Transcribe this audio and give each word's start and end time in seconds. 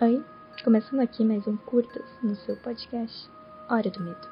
Oi, 0.00 0.24
começando 0.62 1.00
aqui 1.00 1.24
mais 1.24 1.44
um 1.48 1.56
Curtas 1.56 2.04
no 2.22 2.36
seu 2.36 2.54
podcast 2.58 3.28
Hora 3.68 3.90
do 3.90 4.00
Medo. 4.00 4.28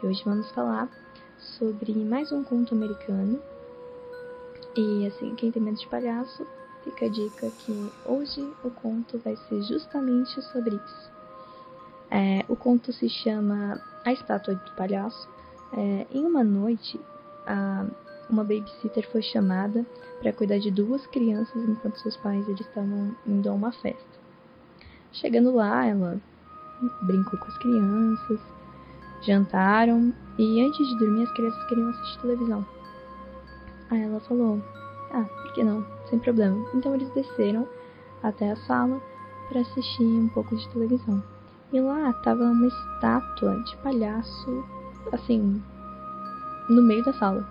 E 0.00 0.06
hoje 0.06 0.22
vamos 0.24 0.48
falar 0.52 0.88
sobre 1.58 1.92
mais 2.04 2.30
um 2.30 2.44
conto 2.44 2.72
americano. 2.72 3.42
E 4.76 5.08
assim, 5.08 5.34
quem 5.34 5.50
tem 5.50 5.60
medo 5.60 5.76
de 5.76 5.88
palhaço, 5.88 6.46
fica 6.84 7.06
a 7.06 7.08
dica 7.08 7.50
que 7.50 7.92
hoje 8.06 8.48
o 8.62 8.70
conto 8.70 9.18
vai 9.18 9.34
ser 9.34 9.60
justamente 9.62 10.40
sobre 10.52 10.76
isso. 10.76 11.10
É, 12.08 12.44
o 12.48 12.54
conto 12.54 12.92
se 12.92 13.08
chama 13.08 13.82
A 14.04 14.12
Estátua 14.12 14.54
do 14.54 14.70
Palhaço. 14.76 15.28
É, 15.72 16.06
em 16.12 16.24
uma 16.24 16.44
noite, 16.44 17.00
a, 17.44 17.86
uma 18.30 18.44
babysitter 18.44 19.10
foi 19.10 19.20
chamada 19.20 19.84
para 20.22 20.32
cuidar 20.32 20.60
de 20.60 20.70
duas 20.70 21.04
crianças 21.08 21.60
enquanto 21.68 21.98
seus 21.98 22.16
pais 22.18 22.46
eles 22.46 22.60
estavam 22.60 23.16
indo 23.26 23.48
a 23.48 23.52
uma 23.52 23.72
festa. 23.72 24.23
Chegando 25.14 25.54
lá, 25.54 25.86
ela 25.86 26.20
brincou 27.02 27.38
com 27.38 27.46
as 27.46 27.58
crianças, 27.58 28.40
jantaram 29.22 30.12
e 30.36 30.60
antes 30.60 30.86
de 30.88 30.98
dormir 30.98 31.22
as 31.22 31.32
crianças 31.32 31.64
queriam 31.66 31.88
assistir 31.90 32.20
televisão. 32.20 32.66
Aí 33.90 34.02
ela 34.02 34.18
falou: 34.20 34.60
Ah, 35.12 35.22
por 35.22 35.52
que 35.52 35.62
não? 35.62 35.86
Sem 36.10 36.18
problema. 36.18 36.66
Então 36.74 36.94
eles 36.96 37.08
desceram 37.10 37.68
até 38.24 38.50
a 38.50 38.56
sala 38.56 39.00
para 39.48 39.60
assistir 39.60 40.02
um 40.02 40.28
pouco 40.28 40.56
de 40.56 40.68
televisão. 40.70 41.22
E 41.72 41.80
lá 41.80 42.12
tava 42.24 42.42
uma 42.42 42.66
estátua 42.66 43.62
de 43.62 43.76
palhaço, 43.78 44.64
assim, 45.12 45.62
no 46.68 46.82
meio 46.82 47.04
da 47.04 47.12
sala. 47.12 47.48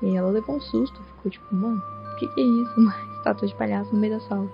E 0.00 0.16
ela 0.16 0.30
levou 0.30 0.56
um 0.56 0.60
susto, 0.60 1.02
ficou 1.02 1.30
tipo, 1.30 1.54
mano, 1.54 1.82
o 2.12 2.16
que, 2.16 2.28
que 2.28 2.40
é 2.40 2.44
isso? 2.44 2.72
Uma 2.80 2.94
estátua 3.16 3.48
de 3.48 3.54
palhaço 3.56 3.92
no 3.92 4.00
meio 4.00 4.14
da 4.14 4.20
sala. 4.20 4.48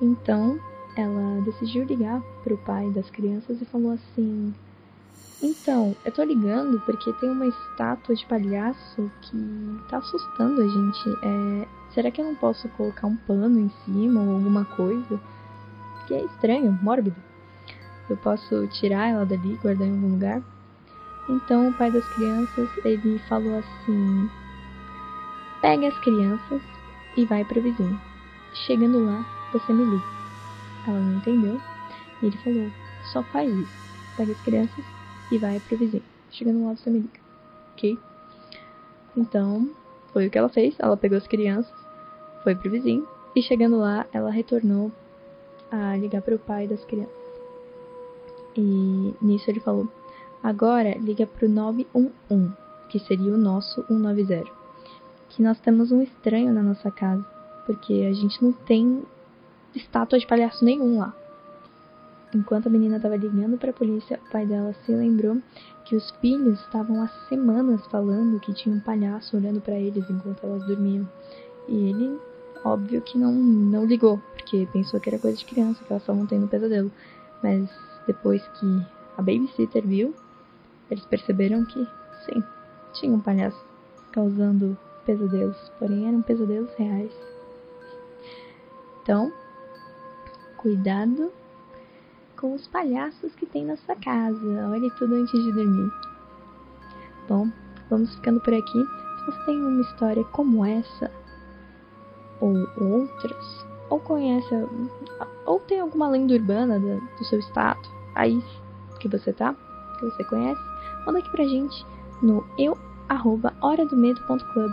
Então 0.00 0.58
ela 0.96 1.40
decidiu 1.42 1.84
ligar 1.84 2.20
pro 2.42 2.56
pai 2.58 2.90
das 2.90 3.08
crianças 3.10 3.60
e 3.60 3.64
falou 3.66 3.92
assim: 3.92 4.54
Então, 5.42 5.96
eu 6.04 6.12
tô 6.12 6.22
ligando 6.22 6.80
porque 6.80 7.12
tem 7.14 7.30
uma 7.30 7.46
estátua 7.46 8.14
de 8.14 8.26
palhaço 8.26 9.10
que 9.22 9.80
tá 9.88 9.98
assustando 9.98 10.60
a 10.60 10.68
gente. 10.68 11.10
É, 11.22 11.68
será 11.94 12.10
que 12.10 12.20
eu 12.20 12.24
não 12.24 12.34
posso 12.34 12.68
colocar 12.70 13.06
um 13.06 13.16
pano 13.16 13.58
em 13.58 13.70
cima 13.84 14.20
ou 14.20 14.34
alguma 14.34 14.64
coisa? 14.64 15.20
Que 16.06 16.14
é 16.14 16.24
estranho, 16.24 16.78
mórbido. 16.82 17.16
Eu 18.08 18.16
posso 18.16 18.66
tirar 18.68 19.08
ela 19.10 19.24
dali, 19.24 19.58
guardar 19.62 19.86
em 19.86 19.92
algum 19.92 20.10
lugar? 20.12 20.42
Então 21.28 21.68
o 21.68 21.72
pai 21.74 21.90
das 21.92 22.06
crianças 22.14 22.68
ele 22.84 23.18
falou 23.28 23.58
assim: 23.58 24.30
Pegue 25.60 25.86
as 25.86 25.98
crianças 26.00 26.60
e 27.16 27.24
vai 27.24 27.44
pro 27.44 27.62
vizinho. 27.62 28.00
Chegando 28.52 29.04
lá, 29.04 29.24
você 29.52 29.72
me 29.72 29.84
liga. 29.84 30.19
Ela 30.86 30.98
não 30.98 31.18
entendeu. 31.18 31.60
E 32.22 32.26
ele 32.26 32.36
falou: 32.38 32.70
só 33.12 33.22
faz 33.24 33.52
isso. 33.52 33.80
Pega 34.16 34.32
as 34.32 34.40
crianças 34.42 34.84
e 35.30 35.38
vai 35.38 35.60
pro 35.60 35.76
vizinho. 35.76 36.02
Chegando 36.30 36.64
lá, 36.64 36.76
você 36.76 36.90
me 36.90 37.00
liga. 37.00 37.20
Ok? 37.72 37.98
Então, 39.16 39.70
foi 40.12 40.26
o 40.26 40.30
que 40.30 40.38
ela 40.38 40.48
fez. 40.48 40.74
Ela 40.78 40.96
pegou 40.96 41.18
as 41.18 41.26
crianças, 41.26 41.72
foi 42.42 42.54
pro 42.54 42.70
vizinho. 42.70 43.06
E 43.34 43.42
chegando 43.42 43.78
lá, 43.78 44.06
ela 44.12 44.30
retornou 44.30 44.90
a 45.70 45.96
ligar 45.96 46.22
pro 46.22 46.38
pai 46.38 46.66
das 46.66 46.84
crianças. 46.84 47.14
E 48.56 49.14
nisso 49.22 49.50
ele 49.50 49.60
falou: 49.60 49.88
agora 50.42 50.96
liga 50.98 51.26
pro 51.26 51.48
911, 51.48 52.52
que 52.88 52.98
seria 52.98 53.32
o 53.32 53.38
nosso 53.38 53.84
190. 53.86 54.50
Que 55.28 55.42
nós 55.42 55.60
temos 55.60 55.92
um 55.92 56.02
estranho 56.02 56.52
na 56.52 56.62
nossa 56.62 56.90
casa. 56.90 57.24
Porque 57.66 58.06
a 58.10 58.12
gente 58.12 58.42
não 58.42 58.52
tem 58.52 59.02
estátua 59.74 60.18
de 60.18 60.26
palhaço 60.26 60.64
nenhum 60.64 60.98
lá. 60.98 61.14
Enquanto 62.34 62.68
a 62.68 62.70
menina 62.70 62.96
estava 62.96 63.16
ligando 63.16 63.58
para 63.58 63.70
a 63.70 63.74
polícia, 63.74 64.20
o 64.24 64.30
pai 64.30 64.46
dela 64.46 64.72
se 64.84 64.92
lembrou 64.92 65.38
que 65.84 65.96
os 65.96 66.10
filhos 66.20 66.60
estavam 66.60 67.02
há 67.02 67.08
semanas 67.28 67.84
falando 67.88 68.38
que 68.38 68.52
tinha 68.54 68.74
um 68.74 68.80
palhaço 68.80 69.36
olhando 69.36 69.60
para 69.60 69.74
eles 69.74 70.08
enquanto 70.08 70.44
elas 70.44 70.64
dormiam. 70.64 71.08
E 71.66 71.88
ele, 71.88 72.20
óbvio 72.64 73.00
que 73.00 73.18
não, 73.18 73.32
não 73.32 73.84
ligou, 73.84 74.20
porque 74.34 74.68
pensou 74.72 75.00
que 75.00 75.08
era 75.08 75.18
coisa 75.18 75.36
de 75.36 75.44
criança, 75.44 75.82
que 75.82 75.92
elas 75.92 76.02
estavam 76.02 76.24
tendo 76.26 76.44
um 76.44 76.48
pesadelo. 76.48 76.92
Mas 77.42 77.68
depois 78.06 78.46
que 78.60 78.86
a 79.18 79.22
babysitter 79.22 79.84
viu, 79.84 80.14
eles 80.88 81.04
perceberam 81.06 81.64
que, 81.64 81.84
sim, 82.26 82.42
tinha 82.92 83.12
um 83.12 83.20
palhaço 83.20 83.60
causando 84.12 84.78
pesadelos, 85.04 85.56
porém 85.78 86.06
eram 86.06 86.22
pesadelos 86.22 86.70
reais. 86.76 87.12
Então, 89.02 89.32
Cuidado 90.60 91.32
com 92.38 92.52
os 92.52 92.66
palhaços 92.68 93.34
que 93.36 93.46
tem 93.46 93.64
na 93.64 93.78
sua 93.78 93.96
casa. 93.96 94.68
Olhe 94.70 94.90
tudo 94.98 95.14
antes 95.14 95.42
de 95.42 95.52
dormir. 95.52 95.90
Bom, 97.26 97.50
vamos 97.88 98.14
ficando 98.16 98.40
por 98.40 98.52
aqui. 98.52 98.78
Se 98.78 99.24
você 99.24 99.46
tem 99.46 99.56
uma 99.56 99.80
história 99.80 100.22
como 100.24 100.62
essa, 100.62 101.10
ou 102.42 102.54
outras, 102.78 103.66
ou 103.88 104.00
conhece, 104.00 104.48
ou 105.46 105.60
tem 105.60 105.80
alguma 105.80 106.10
lenda 106.10 106.34
urbana 106.34 106.78
do, 106.78 107.24
seu 107.24 107.38
estado, 107.38 107.80
aí 108.14 108.44
que 108.98 109.08
você 109.08 109.32
tá, 109.32 109.54
que 109.98 110.04
você 110.04 110.22
conhece, 110.24 110.60
manda 111.06 111.20
aqui 111.20 111.30
pra 111.30 111.44
gente 111.44 111.86
no 112.20 112.44
eu 112.58 112.76
horadomedo.club. 113.62 114.72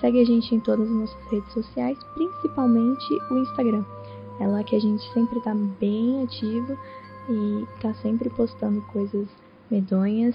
Segue 0.00 0.22
a 0.22 0.26
gente 0.26 0.56
em 0.56 0.58
todas 0.58 0.88
as 0.88 0.92
nossas 0.92 1.30
redes 1.30 1.52
sociais, 1.52 1.96
principalmente 2.16 3.14
o 3.30 3.38
Instagram. 3.38 3.84
É 4.40 4.46
lá 4.46 4.64
que 4.64 4.74
a 4.74 4.80
gente 4.80 5.02
sempre 5.12 5.38
tá 5.40 5.54
bem 5.54 6.24
ativo 6.24 6.76
e 7.28 7.66
tá 7.80 7.92
sempre 7.94 8.30
postando 8.30 8.80
coisas 8.82 9.28
medonhas 9.70 10.34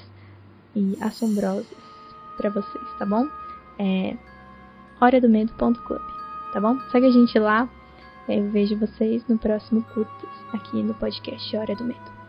e 0.75 0.97
assombrosas 1.01 1.65
para 2.37 2.49
vocês, 2.49 2.85
tá 2.99 3.05
bom? 3.05 3.27
É 3.79 4.15
horadomedo.club, 5.01 6.01
tá 6.53 6.61
bom? 6.61 6.79
Segue 6.91 7.07
a 7.07 7.11
gente 7.11 7.37
lá. 7.39 7.67
Eu 8.29 8.49
vejo 8.51 8.77
vocês 8.77 9.23
no 9.27 9.37
próximo 9.37 9.83
Curtas, 9.93 10.29
aqui 10.53 10.81
no 10.81 10.93
podcast 10.93 11.57
Hora 11.57 11.75
do 11.75 11.83
Medo. 11.83 12.24